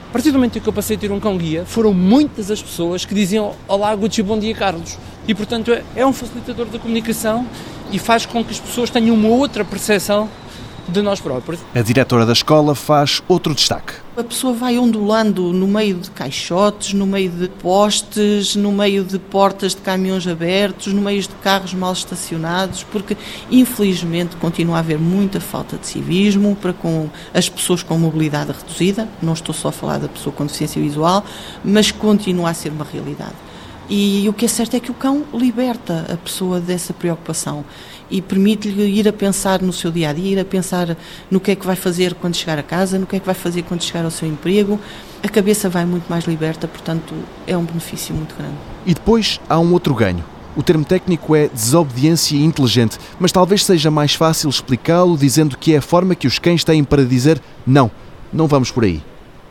[0.09, 2.51] A partir do momento em que eu passei a ter um cão guia, foram muitas
[2.51, 4.97] as pessoas que diziam Olá Gucci, bom dia Carlos.
[5.27, 7.47] E portanto é, é um facilitador da comunicação
[7.91, 10.29] e faz com que as pessoas tenham uma outra percepção
[10.91, 11.59] de nós próprios.
[11.73, 13.93] A diretora da escola faz outro destaque.
[14.15, 19.17] A pessoa vai ondulando no meio de caixotes, no meio de postes, no meio de
[19.17, 23.15] portas de caminhões abertos, no meio de carros mal estacionados, porque
[23.49, 29.07] infelizmente continua a haver muita falta de civismo para com as pessoas com mobilidade reduzida.
[29.21, 31.23] Não estou só a falar da pessoa com deficiência visual,
[31.63, 33.35] mas continua a ser uma realidade.
[33.93, 37.65] E o que é certo é que o cão liberta a pessoa dessa preocupação
[38.11, 40.97] e permite-lhe ir a pensar no seu dia a dia, ir a pensar
[41.31, 43.33] no que é que vai fazer quando chegar a casa, no que é que vai
[43.33, 44.79] fazer quando chegar ao seu emprego.
[45.23, 47.15] A cabeça vai muito mais liberta, portanto,
[47.47, 48.55] é um benefício muito grande.
[48.85, 50.23] E depois há um outro ganho.
[50.55, 55.77] O termo técnico é desobediência inteligente, mas talvez seja mais fácil explicá-lo dizendo que é
[55.77, 57.89] a forma que os cães têm para dizer não,
[58.33, 59.01] não vamos por aí.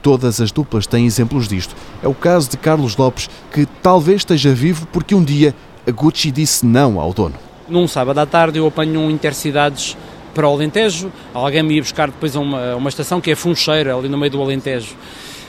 [0.03, 1.75] Todas as duplas têm exemplos disto.
[2.03, 5.55] É o caso de Carlos Lopes, que talvez esteja vivo porque um dia
[5.87, 7.50] a Gucci disse não ao dono.
[7.71, 9.97] Num sábado à tarde eu apanho um Intercidades
[10.35, 13.95] para o Alentejo, alguém me ia buscar depois a uma, uma estação que é Funcheira,
[13.95, 14.97] ali no meio do Alentejo.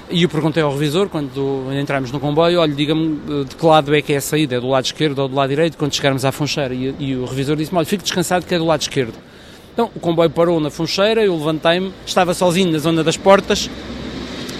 [0.08, 3.96] E eu perguntei ao revisor, quando entramos no comboio, olha, diga-me eh, de que lado
[3.96, 6.24] é que é a saída, é do lado esquerdo ou do lado direito, quando chegarmos
[6.24, 6.76] à Funcheira.
[6.76, 9.16] E, e o revisor disse-me, olha, fique descansado que é do lado esquerdo.
[9.74, 13.68] Então, o comboio parou na Funcheira, eu levantei-me, estava sozinho na zona das portas,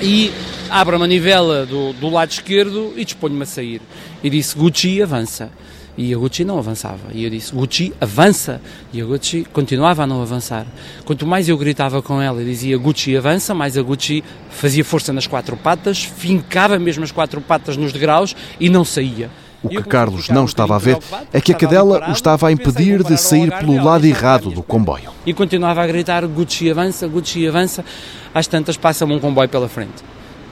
[0.02, 0.32] e
[0.70, 3.82] abro a manivela do, do lado esquerdo e disponho-me a sair.
[4.24, 5.52] E disse, Gucci, avança.
[5.98, 7.12] E a Gucci não avançava.
[7.14, 8.62] E eu disse, Gucci, avança!
[8.94, 10.66] E a Gucci continuava a não avançar.
[11.06, 15.12] Quanto mais eu gritava com ela e dizia, Gucci, avança, mais a Gucci fazia força
[15.12, 19.30] nas quatro patas, fincava mesmo as quatro patas nos degraus e não saía.
[19.64, 20.98] O que Carlos não estava a ver
[21.32, 25.12] é que a cadela o estava a impedir de sair pelo lado errado do comboio.
[25.24, 27.86] E continuava a gritar: Gucci avança, Gucci avança.
[28.34, 30.04] Às tantas passa-me um comboio pela frente.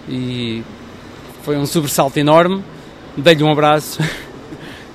[0.07, 0.63] E
[1.41, 2.63] foi um sobressalto enorme.
[3.17, 3.99] Dei-lhe um abraço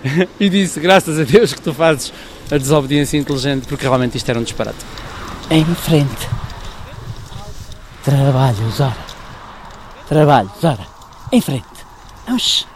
[0.38, 2.12] e disse: Graças a Deus que tu fazes
[2.50, 4.78] a desobediência inteligente, porque realmente isto era um disparate.
[5.50, 6.28] Em frente.
[8.04, 8.96] Trabalho, Zora.
[10.08, 10.86] Trabalho, Zora.
[11.32, 11.64] Em frente.
[12.26, 12.66] Vamos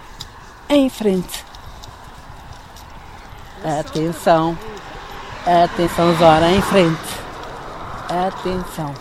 [0.71, 1.45] em frente.
[3.65, 4.57] Atenção.
[5.47, 6.99] Atenção, Zora, em frente.
[8.09, 8.95] Atenção.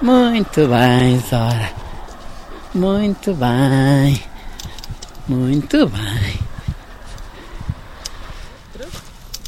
[0.00, 1.70] Muito bem, Zora.
[2.74, 4.22] Muito bem.
[5.28, 6.31] Muito bem.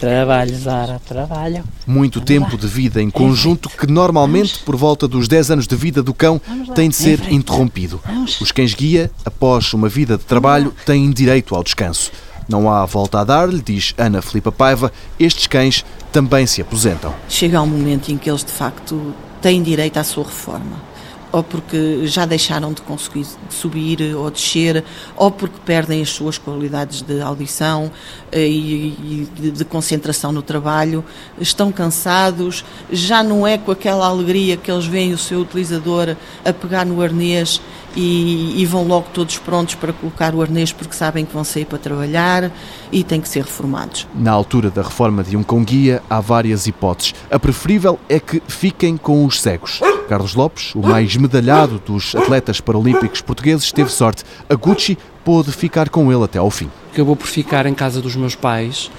[0.05, 1.65] Trabalho, Zara, trabalho.
[1.87, 6.03] Muito tempo de vida em conjunto que normalmente, por volta dos 10 anos de vida
[6.03, 6.39] do cão,
[6.75, 7.99] tem de ser interrompido.
[8.39, 12.13] Os cães-guia, após uma vida de trabalho, têm direito ao descanso.
[12.47, 17.15] Não há volta a dar-lhe, diz Ana Filipa Paiva, estes cães também se aposentam.
[17.27, 20.94] Chega um momento em que eles, de facto, têm direito à sua reforma
[21.35, 24.85] ou porque já deixaram de conseguir subir ou descer,
[25.17, 27.91] ou porque perdem as suas qualidades de audição
[28.31, 31.05] eh, e, de concentração no trabalho,
[31.41, 36.53] estão cansados, já não é com aquela alegria que eles veem o seu utilizador a
[36.53, 37.61] pegar no arnês
[37.97, 41.65] e, e, vão logo todos prontos para colocar o arnês porque sabem que vão sair
[41.65, 42.51] para trabalhar
[42.93, 44.07] e têm que ser reformados.
[44.15, 47.15] Na altura da reforma de um cão-guia, há várias hipóteses.
[47.31, 49.81] A preferível é que fiquem com os cegos.
[50.09, 54.25] Carlos Lopes, o mais medalhado dos atletas paralímpicos portugueses, teve sorte.
[54.49, 56.71] A Gucci pôde ficar com ele até ao fim.
[56.93, 58.91] Acabou por ficar em casa dos meus pais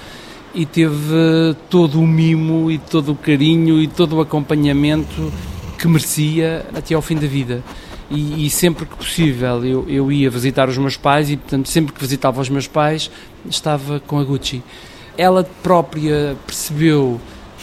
[0.53, 5.31] e teve todo o mimo e todo o carinho e todo o acompanhamento
[5.77, 7.61] que merecia até ao fim da vida
[8.09, 11.93] e, e, sempre que possível eu, eu ia visitar os meus pais e, portanto, sempre
[11.93, 13.09] que visitava os meus pais
[13.49, 14.63] estava com a Gucci.
[15.17, 17.19] Ela própria percebeu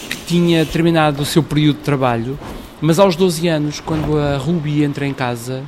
[0.09, 2.39] que tinha terminado o seu período de trabalho,
[2.83, 5.63] mas aos 12 anos, quando a Ruby entra em casa,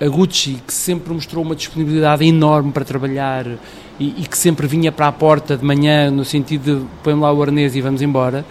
[0.00, 3.46] a Gucci, que sempre mostrou uma disponibilidade enorme para trabalhar
[4.00, 7.30] e, e que sempre vinha para a porta de manhã, no sentido de põe lá
[7.30, 8.44] o arnês e vamos embora,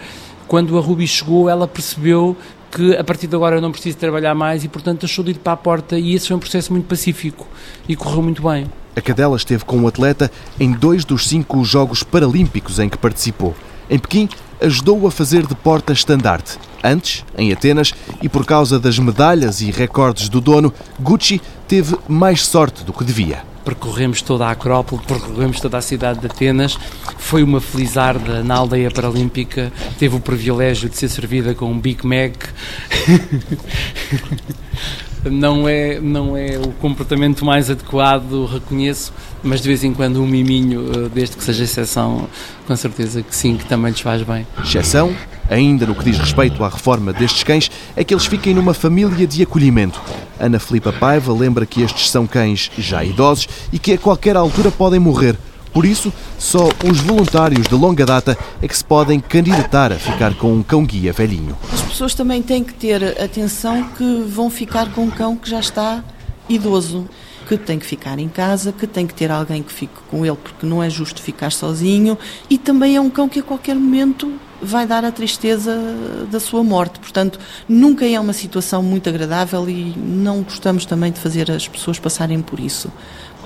[0.46, 2.36] quando a Ruby chegou, ela percebeu
[2.70, 5.38] que a partir de agora eu não preciso trabalhar mais e, portanto, achou de ir
[5.38, 5.98] para a porta.
[5.98, 7.46] E esse foi um processo muito pacífico
[7.88, 8.66] e correu muito bem.
[8.94, 13.54] A cadela esteve com o atleta em dois dos cinco Jogos Paralímpicos em que participou.
[13.90, 14.28] Em Pequim,
[14.60, 16.58] ajudou-o a fazer de porta-estandarte.
[16.82, 17.92] Antes, em Atenas,
[18.22, 23.04] e por causa das medalhas e recordes do dono, Gucci teve mais sorte do que
[23.04, 26.78] devia percorremos toda a Acrópole, percorremos toda a cidade de Atenas.
[27.18, 32.06] Foi uma felizarda na aldeia paralímpica, teve o privilégio de ser servida com um Big
[32.06, 32.44] Mac.
[35.24, 40.26] não é, não é o comportamento mais adequado, reconheço, mas de vez em quando um
[40.26, 42.28] miminho, eh, desde que seja exceção,
[42.66, 44.46] com certeza que sim, que também lhes faz bem.
[44.62, 45.14] Exceção,
[45.50, 49.26] ainda no que diz respeito à reforma destes cães, é que eles fiquem numa família
[49.26, 50.00] de acolhimento.
[50.38, 54.70] Ana Filipa Paiva lembra que estes são cães já idosos e que a qualquer altura
[54.70, 55.36] podem morrer.
[55.76, 60.34] Por isso, só os voluntários de longa data é que se podem candidatar a ficar
[60.34, 61.54] com um cão-guia velhinho.
[61.70, 65.60] As pessoas também têm que ter atenção que vão ficar com um cão que já
[65.60, 66.02] está
[66.48, 67.06] idoso,
[67.46, 70.38] que tem que ficar em casa, que tem que ter alguém que fique com ele,
[70.42, 72.16] porque não é justo ficar sozinho,
[72.48, 75.78] e também é um cão que a qualquer momento vai dar a tristeza
[76.30, 76.98] da sua morte.
[76.98, 81.98] Portanto, nunca é uma situação muito agradável e não gostamos também de fazer as pessoas
[81.98, 82.90] passarem por isso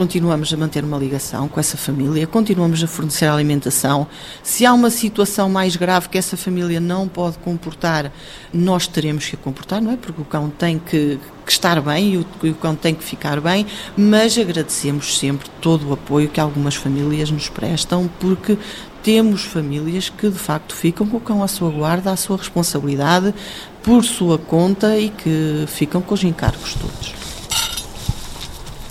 [0.00, 4.06] continuamos a manter uma ligação com essa família, continuamos a fornecer alimentação.
[4.42, 8.10] Se há uma situação mais grave que essa família não pode comportar,
[8.50, 9.98] nós teremos que a comportar, não é?
[9.98, 13.42] Porque o cão tem que, que estar bem e o, o cão tem que ficar
[13.42, 18.56] bem, mas agradecemos sempre todo o apoio que algumas famílias nos prestam, porque
[19.02, 23.34] temos famílias que de facto ficam com o cão à sua guarda, à sua responsabilidade,
[23.82, 27.19] por sua conta e que ficam com os encargos todos.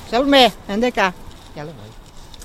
[0.10, 1.13] Salomé, anda cá.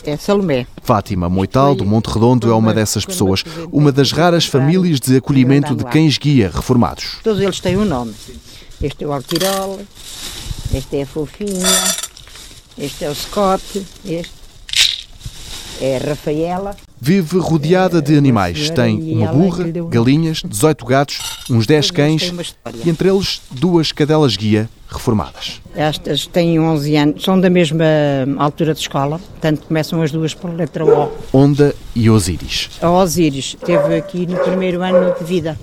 [0.05, 0.67] É Salomé.
[0.83, 5.75] Fátima Moital, do Monte Redondo, é uma dessas pessoas, uma das raras famílias de acolhimento
[5.75, 7.17] de cães-guia reformados.
[7.25, 8.15] Todos eles têm um nome.
[8.83, 9.81] Este é o Altirol,
[10.75, 11.67] este é a Fofinha,
[12.77, 14.33] este é o Scott, este
[15.81, 16.77] é a Rafaela.
[17.01, 18.69] Vive rodeada de animais.
[18.69, 22.33] Tem uma burra, galinhas, 18 gatos, uns 10 cães
[22.85, 25.61] e entre eles duas cadelas guia reformadas.
[25.75, 27.85] Estas têm 11 anos, são da mesma
[28.39, 31.13] altura de escola, portanto começam as duas por letra O.
[31.33, 32.71] Onda e Osíris.
[32.81, 35.59] A Osíris esteve aqui no primeiro ano de vida,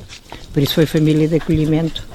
[0.54, 2.06] por isso foi família de acolhimento.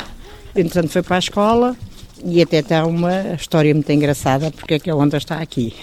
[0.55, 1.77] Entretanto foi para a escola
[2.25, 5.75] e até está uma história muito engraçada porque é que a Onda está aqui.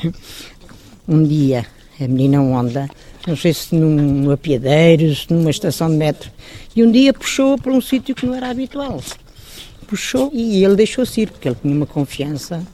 [1.07, 1.65] Um dia
[1.99, 2.89] a menina Onda,
[3.27, 6.31] não sei se num apiadeiro, se numa estação de metro,
[6.75, 9.01] e um dia puxou para um sítio que não era habitual.
[9.93, 12.65] Puxou e ele deixou-se ir, porque ele tinha uma confiança.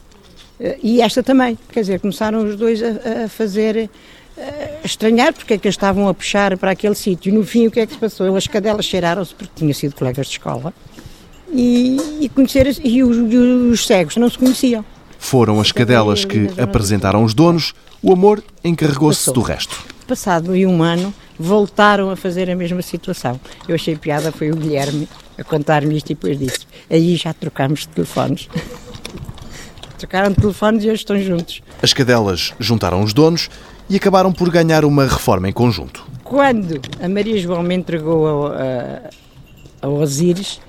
[0.57, 3.89] Eh, e esta também, quer dizer, começaram os dois a, a fazer
[4.39, 7.33] a estranhar porque é que eles estavam a puxar para aquele sítio.
[7.33, 8.33] No fim, o que é que se passou?
[8.37, 10.73] As cadelas cheiraram-se porque tinham sido colegas de escola
[11.51, 12.31] e, e
[12.83, 14.85] e os, e os cegos não se conheciam.
[15.17, 19.75] Foram as cadelas que apresentaram os donos, o amor encarregou-se do resto.
[20.07, 23.39] Passado um ano, voltaram a fazer a mesma situação.
[23.67, 27.81] Eu achei piada, foi o Guilherme a contar-me isto e depois disse: aí já trocámos
[27.81, 28.49] de telefones.
[29.97, 31.61] Trocaram de telefones e hoje estão juntos.
[31.81, 33.49] As cadelas juntaram os donos
[33.89, 36.05] e acabaram por ganhar uma reforma em conjunto.
[36.23, 39.09] Quando a Maria João me entregou ao, a,
[39.81, 40.61] ao Osíris,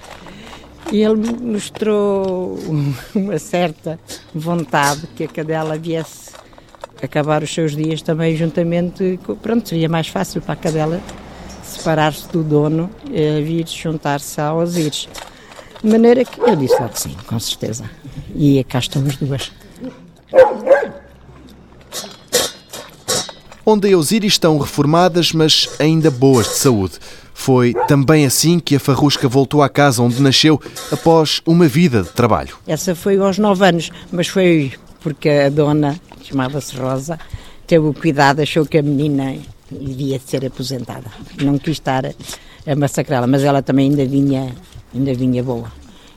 [0.90, 2.58] ele mostrou
[3.14, 4.00] uma certa
[4.34, 6.30] vontade que a cadela viesse
[7.06, 11.00] acabar os seus dias também juntamente, pronto, seria mais fácil para a cadela
[11.62, 15.08] separar-se do dono e vir juntar-se ao Osíris.
[15.82, 17.84] De maneira que eu disse logo sim, com certeza.
[18.34, 19.50] E cá estamos duas.
[23.64, 26.98] Onde a Osíris estão reformadas, mas ainda boas de saúde.
[27.32, 30.60] Foi também assim que a Farrusca voltou à casa onde nasceu
[30.92, 32.56] após uma vida de trabalho.
[32.66, 35.98] Essa foi aos nove anos, mas foi porque a dona,
[36.30, 37.18] chamava-se Rosa,
[37.66, 39.36] teve o cuidado, achou que a menina
[39.70, 41.06] devia ser aposentada.
[41.42, 44.54] Não quis estar a massacrá-la, mas ela também ainda vinha,
[44.94, 45.70] ainda vinha boa.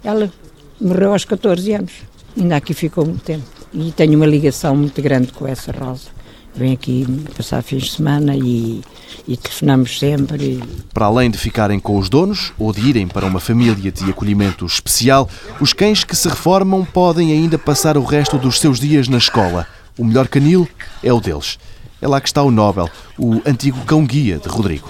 [0.04, 0.32] Ela
[0.80, 1.94] morreu aos 14 anos,
[2.38, 3.46] ainda aqui ficou muito tempo.
[3.74, 6.10] E tenho uma ligação muito grande com essa Rosa.
[6.56, 8.82] Vem aqui passar fins de semana e,
[9.28, 10.64] e telefonamos sempre.
[10.94, 14.64] Para além de ficarem com os donos ou de irem para uma família de acolhimento
[14.64, 15.28] especial,
[15.60, 19.68] os cães que se reformam podem ainda passar o resto dos seus dias na escola.
[19.98, 20.68] O melhor canil
[21.04, 21.60] é o deles.
[22.02, 24.90] É lá que está o Nobel, o antigo cão-guia de Rodrigo.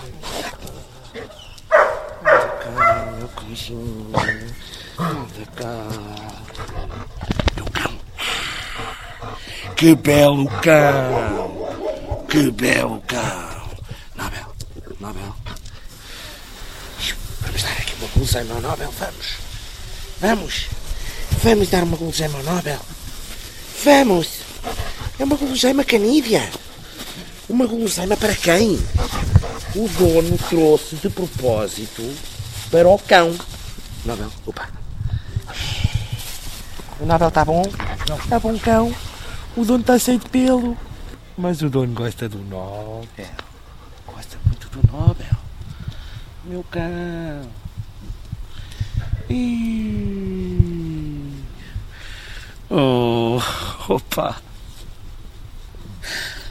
[9.76, 11.68] Que belo cão!
[12.30, 13.70] Que belo cão!
[14.16, 14.56] Nobel,
[15.00, 15.36] Nobel.
[17.42, 19.38] Vamos dar aqui uma guloseima ao Nobel, vamos.
[20.22, 20.68] Vamos.
[21.44, 22.80] Vamos dar uma guloseima ao Nobel.
[23.84, 24.43] Vamos.
[25.20, 26.50] É uma guloseima canídea.
[27.48, 28.80] Uma guloseima para quem?
[29.76, 32.02] O dono trouxe de propósito
[32.72, 33.36] para o cão.
[34.06, 34.70] Nobel, opa.
[37.00, 37.64] O Nobel está bom?
[38.24, 38.96] Está bom, cão?
[39.56, 40.76] O dono está cheio de pelo.
[41.38, 43.06] Mas o dono gosta do Nobel.
[44.08, 45.38] Gosta muito do Nobel.
[46.46, 47.50] Meu cão.
[49.30, 50.84] Ih.
[52.70, 53.40] Oh,
[53.88, 54.42] opa.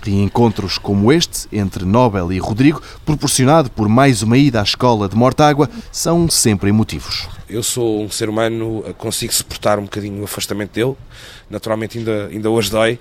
[0.04, 5.08] E encontros como este, entre Nobel e Rodrigo, proporcionado por mais uma ida à escola
[5.08, 7.28] de Mortágua, são sempre emotivos.
[7.48, 10.96] Eu sou um ser humano, consigo suportar um bocadinho o afastamento dele.
[11.48, 12.98] Naturalmente, ainda, ainda hoje dói,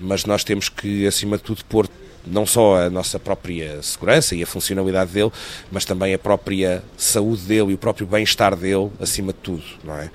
[0.00, 1.86] mas nós temos que, acima de tudo, pôr
[2.26, 5.32] não só a nossa própria segurança e a funcionalidade dele,
[5.70, 9.96] mas também a própria saúde dele e o próprio bem-estar dele acima de tudo, não
[9.96, 10.10] é?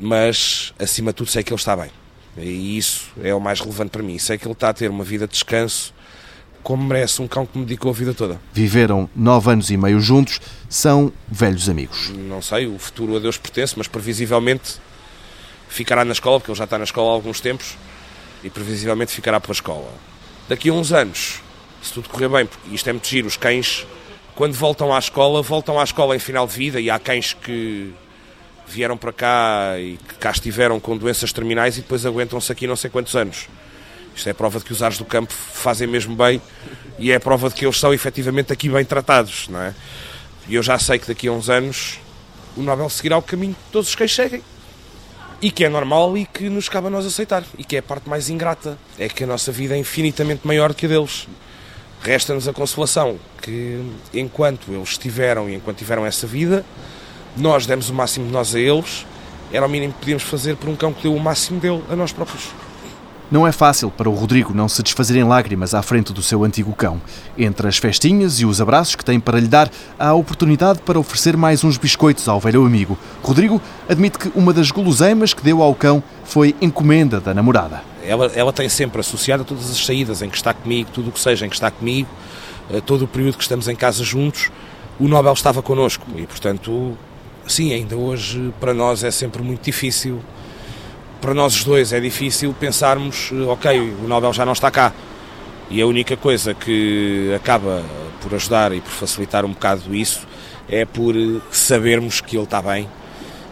[0.00, 1.90] Mas, acima de tudo, sei que ele está bem.
[2.36, 4.18] E isso é o mais relevante para mim.
[4.18, 5.92] Sei que ele está a ter uma vida de descanso
[6.62, 8.40] como merece um cão que me dedicou a vida toda.
[8.52, 12.10] Viveram nove anos e meio juntos, são velhos amigos.
[12.10, 14.78] Não sei, o futuro a Deus pertence, mas previsivelmente
[15.68, 17.76] ficará na escola, porque ele já está na escola há alguns tempos,
[18.42, 19.88] e previsivelmente ficará pela escola.
[20.48, 21.40] Daqui a uns anos,
[21.82, 23.86] se tudo correr bem, porque isto é muito giro, os cães,
[24.34, 27.92] quando voltam à escola, voltam à escola em final de vida, e há cães que
[28.70, 32.76] vieram para cá e que cá estiveram com doenças terminais e depois aguentam-se aqui não
[32.76, 33.48] sei quantos anos.
[34.14, 36.40] Isto é prova de que os ares do campo fazem mesmo bem
[36.98, 39.74] e é prova de que eles são efetivamente aqui bem tratados, não é?
[40.48, 41.98] E eu já sei que daqui a uns anos
[42.56, 44.42] o Nobel seguirá o caminho que todos os cães seguem.
[45.42, 47.44] E que é normal e que nos cabe a nós aceitar.
[47.56, 48.76] E que é a parte mais ingrata.
[48.98, 51.26] É que a nossa vida é infinitamente maior que a deles.
[52.02, 56.64] Resta-nos a consolação que enquanto eles tiveram e enquanto tiveram essa vida,
[57.36, 59.06] nós demos o máximo de nós a eles,
[59.52, 61.96] era o mínimo que podíamos fazer por um cão que deu o máximo dele a
[61.96, 62.48] nós próprios.
[63.30, 66.42] Não é fácil para o Rodrigo não se desfazer em lágrimas à frente do seu
[66.42, 67.00] antigo cão.
[67.38, 70.98] Entre as festinhas e os abraços que tem para lhe dar, há a oportunidade para
[70.98, 72.98] oferecer mais uns biscoitos ao velho amigo.
[73.22, 77.82] Rodrigo admite que uma das guloseimas que deu ao cão foi encomenda da namorada.
[78.02, 81.12] Ela, ela tem sempre associado a todas as saídas em que está comigo, tudo o
[81.12, 82.08] que seja em que está comigo,
[82.84, 84.50] todo o período que estamos em casa juntos,
[84.98, 86.98] o Nobel estava connosco e, portanto,
[87.46, 90.20] sim, ainda hoje para nós é sempre muito difícil.
[91.20, 94.92] Para nós os dois é difícil pensarmos, ok, o Nobel já não está cá.
[95.68, 97.82] E a única coisa que acaba
[98.20, 100.26] por ajudar e por facilitar um bocado isso
[100.68, 101.14] é por
[101.50, 102.88] sabermos que ele está bem.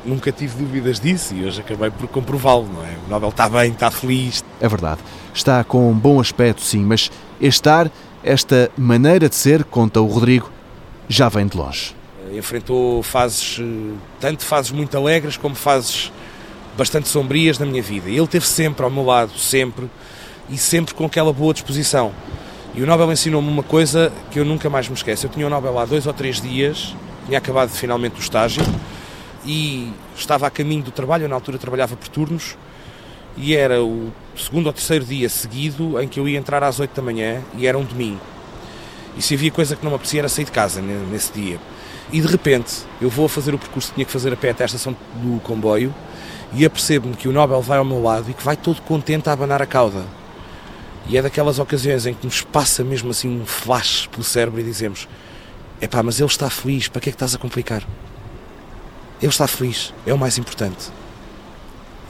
[0.04, 2.96] Nunca tive dúvidas disso e hoje acabei por comprová-lo, não é?
[3.06, 4.44] O Nobel está bem, está feliz.
[4.60, 5.00] É verdade.
[5.34, 7.10] Está com um bom aspecto, sim, mas
[7.40, 7.90] este ar,
[8.24, 10.50] esta maneira de ser, conta o Rodrigo,
[11.08, 11.97] já vem de longe
[12.36, 13.60] enfrentou fases,
[14.20, 16.12] tanto fases muito alegres como fases
[16.76, 18.08] bastante sombrias na minha vida.
[18.08, 19.90] Ele esteve sempre ao meu lado, sempre,
[20.48, 22.12] e sempre com aquela boa disposição.
[22.74, 25.26] E o Nobel ensinou-me uma coisa que eu nunca mais me esqueço.
[25.26, 26.94] Eu tinha o Nobel há dois ou três dias,
[27.26, 28.62] tinha acabado finalmente o estágio
[29.44, 31.24] e estava a caminho do trabalho.
[31.24, 32.56] Eu, na altura, trabalhava por turnos
[33.36, 36.94] e era o segundo ou terceiro dia seguido em que eu ia entrar às oito
[36.94, 38.20] da manhã e era um domingo.
[39.16, 41.58] E se havia coisa que não me apetecia era sair de casa nesse dia.
[42.12, 44.50] E de repente eu vou a fazer o percurso que tinha que fazer a pé
[44.50, 45.94] até a estação do comboio
[46.52, 49.32] e apercebo-me que o Nobel vai ao meu lado e que vai todo contente a
[49.32, 50.04] abanar a cauda.
[51.06, 54.64] E é daquelas ocasiões em que nos passa mesmo assim um flash pelo cérebro e
[54.64, 55.08] dizemos:
[55.80, 57.82] Epá, mas ele está feliz, para que é que estás a complicar?
[59.20, 60.90] Ele está feliz, é o mais importante.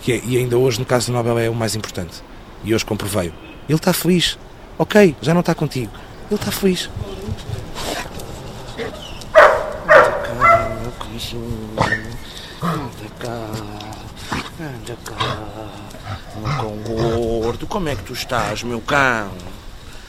[0.07, 2.22] E, é, e ainda hoje, no caso do Nobel, é o mais importante.
[2.64, 3.32] E hoje comprovei-o.
[3.68, 4.38] Ele está feliz.
[4.78, 5.92] Ok, já não está contigo.
[6.30, 6.88] Ele está feliz.
[12.62, 13.50] Anda cá,
[14.60, 15.16] anda cá,
[16.36, 19.32] meu cão gordo, como é que tu estás, meu cão?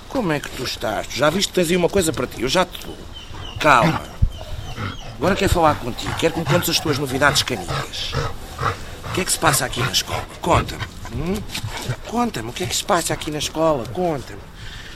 [0.08, 1.08] Como é que tu estás?
[1.08, 2.44] Tu já viste que tens aí uma coisa para ti?
[2.44, 2.96] Eu já te dou.
[3.60, 4.04] Calma.
[5.18, 6.14] Agora quero falar contigo.
[6.20, 8.14] Quero que me contes as tuas novidades caninas.
[9.06, 10.24] O que é que se passa aqui na escola?
[10.40, 10.84] Conta-me.
[11.12, 11.42] Hum?
[12.08, 13.84] Conta-me o que é que se passa aqui na escola.
[13.88, 14.42] Conta-me.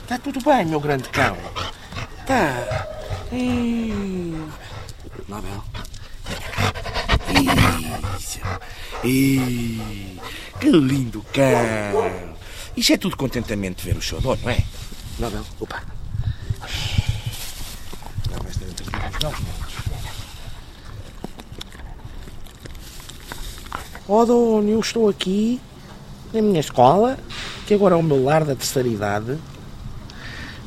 [0.00, 1.36] Está tudo bem, meu grande cão?
[2.20, 2.86] Está.
[5.28, 5.64] Nobel.
[8.18, 8.40] Isso.
[9.04, 10.18] Ih,
[10.60, 12.34] que lindo cão.
[12.76, 14.64] Isto é tudo contentamento de ver o show, não é?
[15.18, 15.44] Nobel.
[15.60, 15.82] Opa.
[18.26, 18.94] Agora vais ter entre os
[24.06, 25.60] Ó oh, dono, eu estou aqui
[26.32, 27.18] na minha escola,
[27.66, 29.38] que agora é o meu lar da terceira idade.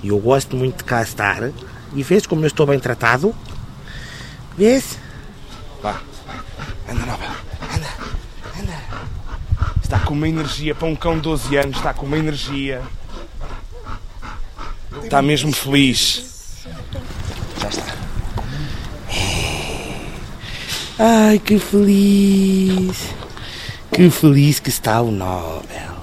[0.01, 1.51] E eu gosto muito de cá estar.
[1.93, 3.35] E vês como eu estou bem tratado?
[4.57, 4.97] Vês?
[5.81, 6.01] Vá.
[6.89, 7.29] Anda, Nobel.
[7.75, 7.87] Anda.
[8.59, 8.83] Anda.
[9.83, 11.75] Está com uma energia para um cão de 12 anos.
[11.75, 12.81] Está com uma energia.
[15.03, 16.65] Está mesmo feliz.
[17.59, 17.93] Já está.
[20.97, 23.09] Ai, que feliz.
[23.91, 25.96] Que feliz que está o Nobel.